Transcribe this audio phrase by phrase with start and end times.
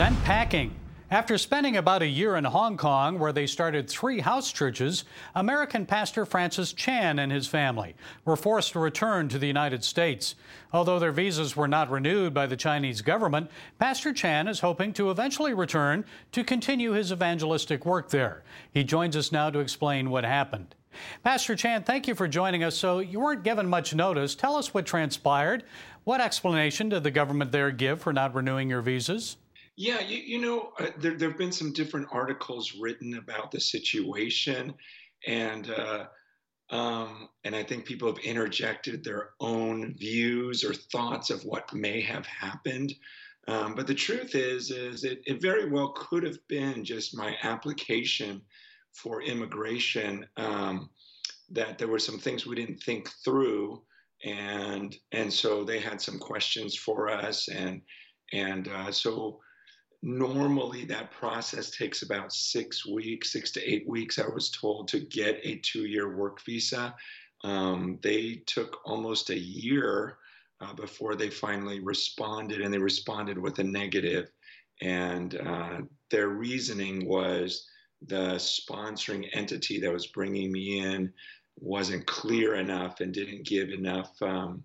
[0.00, 0.74] Sent packing.
[1.10, 5.84] After spending about a year in Hong Kong, where they started three house churches, American
[5.84, 7.94] pastor Francis Chan and his family
[8.24, 10.36] were forced to return to the United States.
[10.72, 15.10] Although their visas were not renewed by the Chinese government, Pastor Chan is hoping to
[15.10, 18.42] eventually return to continue his evangelistic work there.
[18.72, 20.74] He joins us now to explain what happened.
[21.22, 22.74] Pastor Chan, thank you for joining us.
[22.74, 24.34] So, you weren't given much notice.
[24.34, 25.64] Tell us what transpired.
[26.04, 29.36] What explanation did the government there give for not renewing your visas?
[29.80, 33.60] Yeah, you, you know, uh, there, there have been some different articles written about the
[33.60, 34.74] situation,
[35.26, 36.04] and uh,
[36.68, 42.02] um, and I think people have interjected their own views or thoughts of what may
[42.02, 42.92] have happened.
[43.48, 47.34] Um, but the truth is, is it, it very well could have been just my
[47.42, 48.42] application
[48.92, 50.26] for immigration.
[50.36, 50.90] Um,
[51.52, 53.80] that there were some things we didn't think through,
[54.26, 57.80] and and so they had some questions for us, and
[58.30, 59.40] and uh, so
[60.02, 65.00] normally that process takes about six weeks, six to eight weeks, I was told, to
[65.00, 66.94] get a two year work visa.
[67.42, 70.18] Um, they took almost a year
[70.60, 74.30] uh, before they finally responded, and they responded with a negative.
[74.82, 77.66] And uh, their reasoning was
[78.06, 81.12] the sponsoring entity that was bringing me in
[81.58, 84.10] wasn't clear enough and didn't give enough.
[84.22, 84.64] Um,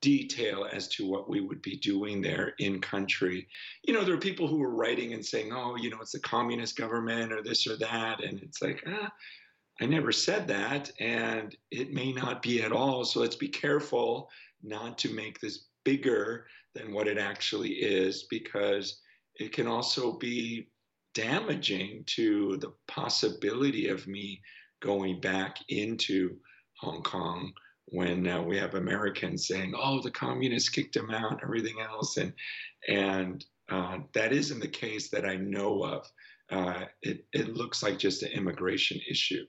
[0.00, 3.46] detail as to what we would be doing there in country.
[3.84, 6.20] You know, there are people who were writing and saying, oh, you know, it's the
[6.20, 8.22] communist government or this or that.
[8.22, 9.10] And it's like, ah,
[9.80, 10.90] I never said that.
[11.00, 13.04] And it may not be at all.
[13.04, 14.30] So let's be careful
[14.62, 19.00] not to make this bigger than what it actually is because
[19.36, 20.68] it can also be
[21.14, 24.40] damaging to the possibility of me
[24.80, 26.36] going back into
[26.80, 27.52] Hong Kong
[27.90, 32.16] when uh, we have Americans saying, "Oh, the communists kicked him out," and everything else,
[32.16, 32.32] and
[32.88, 36.06] and uh, that isn't the case that I know of.
[36.50, 39.46] Uh, it, it looks like just an immigration issue.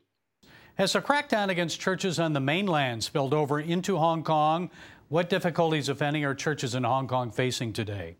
[0.75, 4.69] Has the crackdown against churches on the mainland spilled over into Hong Kong?
[5.09, 8.17] What difficulties, if any, are churches in Hong Kong facing today?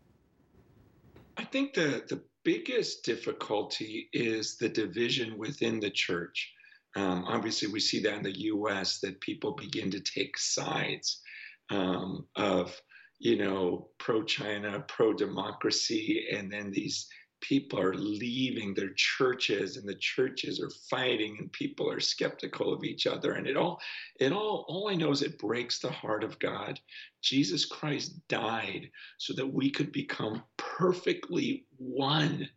[1.37, 6.51] I think the, the biggest difficulty is the division within the church.
[6.95, 8.99] Um, obviously, we see that in the U.S.
[8.99, 11.21] that people begin to take sides
[11.69, 12.79] um, of,
[13.19, 17.07] you know, pro-China, pro-democracy, and then these
[17.39, 22.83] people are leaving their churches, and the churches are fighting, and people are skeptical of
[22.83, 23.79] each other, and it all,
[24.19, 26.79] it all, all I know is it breaks the heart of God.
[27.21, 32.47] Jesus Christ died so that we could become perfectly one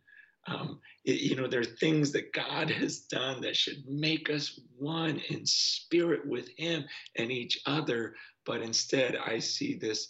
[0.47, 5.21] um, you know, there are things that God has done that should make us one
[5.29, 6.85] in spirit with Him
[7.17, 8.15] and each other.
[8.45, 10.09] But instead, I see this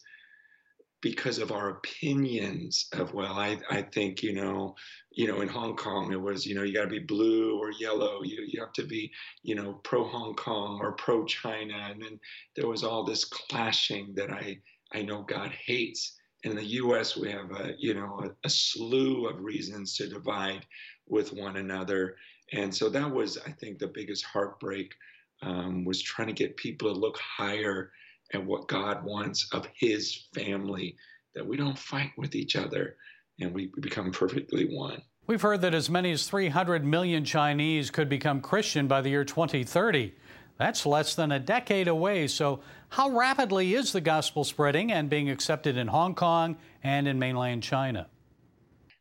[1.05, 4.73] because of our opinions of well I, I think you know
[5.11, 7.71] you know in hong kong it was you know you got to be blue or
[7.71, 9.11] yellow you, you have to be
[9.43, 12.19] you know pro hong kong or pro china and then
[12.55, 14.57] there was all this clashing that i
[14.93, 19.27] i know god hates in the U.S., we have a you know a, a, slew
[19.27, 20.65] of reasons to divide
[21.07, 22.15] with one another,
[22.53, 24.93] and so that was, I think, the biggest heartbreak
[25.41, 27.91] um, was trying to get people to look higher
[28.33, 30.95] at what God wants of His family,
[31.33, 32.95] that we don't fight with each other,
[33.39, 35.01] and we become perfectly one.
[35.27, 39.25] We've heard that as many as 300 million Chinese could become Christian by the year
[39.25, 40.13] 2030.
[40.57, 42.27] That's less than a decade away.
[42.27, 47.19] So, how rapidly is the gospel spreading and being accepted in Hong Kong and in
[47.19, 48.07] mainland China?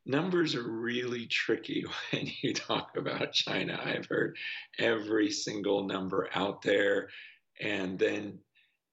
[0.06, 3.80] Numbers are really tricky when you talk about China.
[3.84, 4.36] I've heard
[4.78, 7.08] every single number out there,
[7.60, 8.40] and then,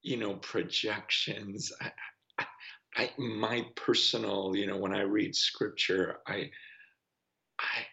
[0.02, 1.72] you know, projections.
[1.80, 2.46] I,
[2.94, 6.50] I, my personal, you know, when I read scripture, I,
[7.58, 7.86] I,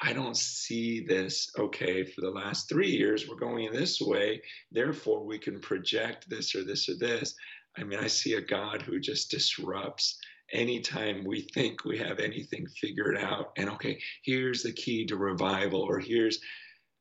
[0.00, 5.24] I don't see this, okay, for the last three years, we're going this way, therefore
[5.24, 7.34] we can project this or this or this.
[7.76, 10.18] I mean, I see a God who just disrupts
[10.52, 13.52] anytime we think we have anything figured out.
[13.56, 16.40] And okay, here's the key to revival, or here's,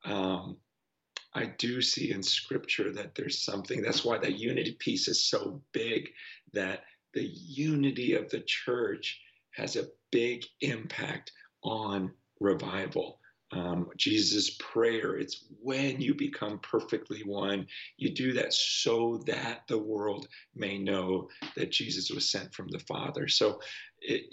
[0.05, 0.57] um,
[1.33, 5.61] I do see in scripture that there's something, that's why that unity piece is so
[5.71, 6.09] big,
[6.53, 6.83] that
[7.13, 9.21] the unity of the church
[9.51, 11.31] has a big impact
[11.63, 13.19] on revival.
[13.51, 17.67] Um, Jesus' prayer, it's when you become perfectly one.
[17.97, 22.79] You do that so that the world may know that Jesus was sent from the
[22.79, 23.27] Father.
[23.27, 23.61] So
[24.01, 24.25] it,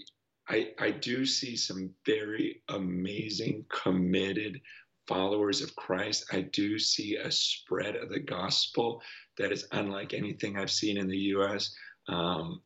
[0.48, 4.60] I, I do see some very amazing, committed
[5.06, 6.26] followers of Christ.
[6.32, 9.02] I do see a spread of the gospel
[9.38, 11.74] that is unlike anything I've seen in the U.S.
[12.08, 12.60] Um,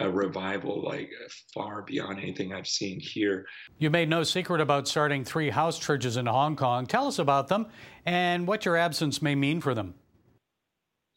[0.00, 1.10] a revival like
[1.52, 3.46] far beyond anything I've seen here.
[3.78, 6.86] You made no secret about starting three house churches in Hong Kong.
[6.86, 7.66] Tell us about them
[8.06, 9.94] and what your absence may mean for them.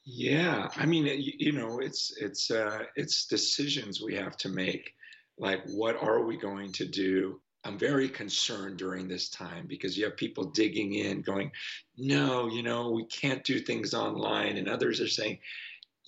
[0.03, 1.07] Yeah, I mean,
[1.37, 4.95] you know, it's it's uh, it's decisions we have to make.
[5.37, 7.39] Like, what are we going to do?
[7.63, 11.51] I'm very concerned during this time because you have people digging in, going,
[11.97, 15.37] "No, you know, we can't do things online," and others are saying,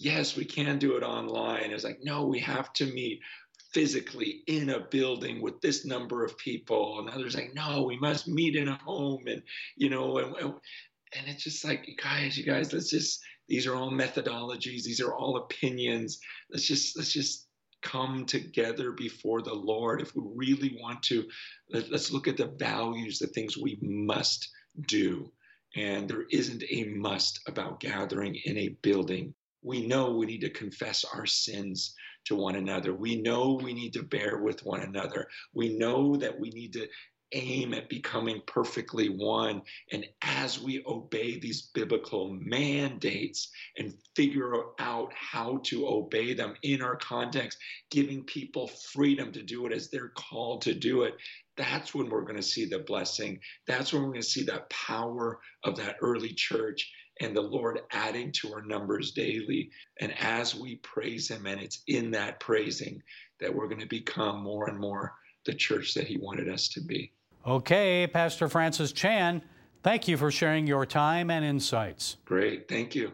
[0.04, 1.72] yes, we can do it online.
[1.72, 3.22] It's like, no, we have to meet
[3.74, 7.00] physically in a building with this number of people.
[7.00, 9.24] And others like, no, we must meet in a home.
[9.28, 9.42] And,
[9.76, 13.92] you know, and, and it's just like, guys, you guys, let's just, these are all
[13.92, 14.84] methodologies.
[14.84, 16.20] These are all opinions.
[16.52, 17.48] Let's just, let's just
[17.82, 20.02] come together before the Lord.
[20.02, 21.26] If we really want to,
[21.72, 24.50] let, let's look at the values, the things we must
[24.88, 25.32] do.
[25.76, 30.50] And there isn't a must about gathering in a building we know we need to
[30.50, 31.96] confess our sins
[32.26, 32.94] to one another.
[32.94, 35.28] We know we need to bear with one another.
[35.54, 36.88] We know that we need to
[37.34, 39.62] aim at becoming perfectly one.
[39.92, 46.82] And as we obey these biblical mandates and figure out how to obey them in
[46.82, 47.58] our context,
[47.90, 51.16] giving people freedom to do it as they're called to do it,
[51.58, 53.40] that's when we're going to see the blessing.
[53.68, 57.80] That's when we're going to see that power of that early church and the Lord
[57.92, 59.70] adding to our numbers daily.
[60.00, 63.02] And as we praise Him, and it's in that praising
[63.40, 65.14] that we're going to become more and more
[65.46, 67.12] the church that He wanted us to be.
[67.46, 69.42] Okay, Pastor Francis Chan,
[69.84, 72.18] thank you for sharing your time and insights.
[72.26, 72.70] Great.
[72.70, 73.12] Thank you.